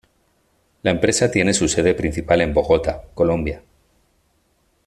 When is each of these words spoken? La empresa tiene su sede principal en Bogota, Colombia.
La 0.81 0.89
empresa 0.89 1.29
tiene 1.29 1.53
su 1.53 1.67
sede 1.67 1.93
principal 1.93 2.41
en 2.41 2.55
Bogota, 2.55 3.03
Colombia. 3.13 3.61